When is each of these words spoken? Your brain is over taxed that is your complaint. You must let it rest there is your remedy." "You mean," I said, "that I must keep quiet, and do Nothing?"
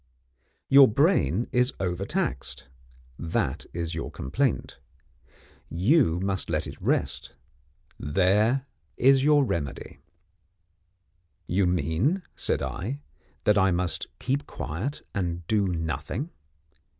Your 0.67 0.87
brain 0.87 1.47
is 1.51 1.73
over 1.79 2.05
taxed 2.05 2.67
that 3.19 3.67
is 3.71 3.93
your 3.93 4.09
complaint. 4.09 4.79
You 5.69 6.19
must 6.21 6.49
let 6.49 6.65
it 6.65 6.81
rest 6.81 7.35
there 7.99 8.65
is 8.97 9.23
your 9.23 9.45
remedy." 9.45 9.99
"You 11.45 11.67
mean," 11.67 12.23
I 12.25 12.29
said, 12.35 12.99
"that 13.43 13.59
I 13.59 13.69
must 13.69 14.07
keep 14.17 14.47
quiet, 14.47 15.05
and 15.13 15.45
do 15.45 15.67
Nothing?" 15.67 16.31